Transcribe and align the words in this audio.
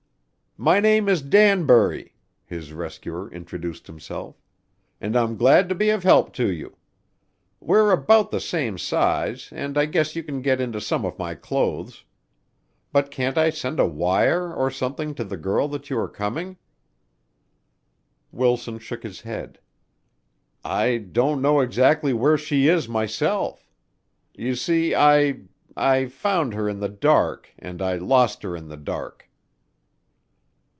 "My 0.57 0.79
name 0.79 1.09
is 1.09 1.23
Danbury," 1.23 2.13
his 2.45 2.71
rescuer 2.71 3.31
introduced 3.31 3.87
himself, 3.87 4.35
"and 4.99 5.15
I'm 5.15 5.35
glad 5.35 5.69
to 5.69 5.75
be 5.75 5.89
of 5.89 6.03
help 6.03 6.33
to 6.33 6.51
you. 6.51 6.75
We're 7.59 7.91
about 7.91 8.29
the 8.29 8.41
same 8.41 8.77
size 8.77 9.49
and 9.53 9.75
I 9.75 9.85
guess 9.87 10.15
you 10.15 10.21
can 10.23 10.41
get 10.43 10.61
into 10.61 10.79
some 10.79 11.03
of 11.03 11.17
my 11.17 11.33
clothes. 11.33 12.03
But 12.91 13.09
can't 13.09 13.39
I 13.39 13.49
send 13.49 13.79
a 13.79 13.87
wire 13.87 14.53
or 14.53 14.69
something 14.69 15.15
to 15.15 15.23
the 15.23 15.37
girl 15.37 15.67
that 15.69 15.89
you 15.89 15.97
are 15.97 16.09
coming?" 16.09 16.57
Wilson 18.31 18.77
shook 18.77 19.01
his 19.01 19.21
head. 19.21 19.57
"I 20.63 20.97
don't 20.97 21.41
know 21.41 21.61
exactly 21.61 22.13
where 22.13 22.37
she 22.37 22.67
is 22.67 22.87
myself. 22.87 23.71
You 24.35 24.53
see 24.55 24.93
I 24.93 25.39
I 25.75 26.05
found 26.07 26.53
her 26.53 26.69
in 26.69 26.81
the 26.81 26.89
dark 26.89 27.49
and 27.57 27.81
I 27.81 27.95
lost 27.95 28.43
her 28.43 28.55
in 28.55 28.67
the 28.67 28.77
dark." 28.77 29.27